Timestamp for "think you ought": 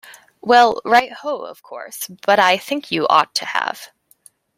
2.57-3.35